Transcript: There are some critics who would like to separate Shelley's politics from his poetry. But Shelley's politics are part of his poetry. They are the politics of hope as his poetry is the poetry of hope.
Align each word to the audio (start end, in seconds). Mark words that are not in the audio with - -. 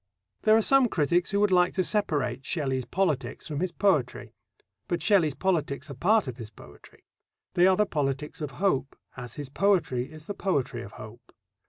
There 0.41 0.55
are 0.57 0.63
some 0.63 0.87
critics 0.87 1.29
who 1.29 1.39
would 1.41 1.51
like 1.51 1.75
to 1.75 1.83
separate 1.83 2.43
Shelley's 2.43 2.85
politics 2.85 3.47
from 3.47 3.59
his 3.59 3.71
poetry. 3.71 4.33
But 4.87 5.03
Shelley's 5.03 5.35
politics 5.35 5.91
are 5.91 5.93
part 5.93 6.27
of 6.27 6.37
his 6.37 6.49
poetry. 6.49 7.03
They 7.53 7.67
are 7.67 7.77
the 7.77 7.85
politics 7.85 8.41
of 8.41 8.49
hope 8.57 8.95
as 9.15 9.35
his 9.35 9.49
poetry 9.49 10.11
is 10.11 10.25
the 10.25 10.33
poetry 10.33 10.81
of 10.81 10.93
hope. 10.93 11.31